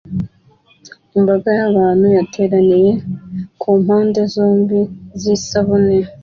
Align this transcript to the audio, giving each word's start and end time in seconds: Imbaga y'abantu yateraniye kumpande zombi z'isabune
Imbaga 1.17 1.49
y'abantu 1.59 2.05
yateraniye 2.17 2.91
kumpande 3.61 4.19
zombi 4.33 4.79
z'isabune 5.21 5.97